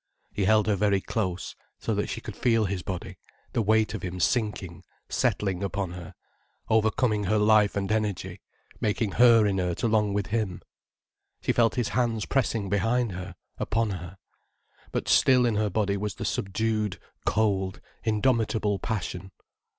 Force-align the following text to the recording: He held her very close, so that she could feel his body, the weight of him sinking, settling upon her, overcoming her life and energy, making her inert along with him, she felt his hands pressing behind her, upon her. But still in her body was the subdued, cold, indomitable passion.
He 0.33 0.45
held 0.45 0.65
her 0.65 0.75
very 0.75 0.99
close, 0.99 1.55
so 1.77 1.93
that 1.93 2.07
she 2.07 2.21
could 2.21 2.35
feel 2.35 2.65
his 2.65 2.81
body, 2.81 3.19
the 3.53 3.61
weight 3.61 3.93
of 3.93 4.01
him 4.01 4.19
sinking, 4.19 4.83
settling 5.09 5.61
upon 5.63 5.91
her, 5.91 6.15
overcoming 6.71 7.25
her 7.25 7.37
life 7.37 7.75
and 7.75 7.91
energy, 7.91 8.41
making 8.79 9.11
her 9.11 9.45
inert 9.45 9.83
along 9.83 10.13
with 10.15 10.25
him, 10.33 10.63
she 11.39 11.51
felt 11.51 11.75
his 11.75 11.89
hands 11.89 12.25
pressing 12.25 12.67
behind 12.67 13.11
her, 13.11 13.35
upon 13.59 13.91
her. 13.91 14.17
But 14.91 15.07
still 15.07 15.45
in 15.45 15.53
her 15.53 15.69
body 15.69 15.97
was 15.97 16.15
the 16.15 16.25
subdued, 16.25 16.97
cold, 17.27 17.79
indomitable 18.03 18.79
passion. 18.79 19.31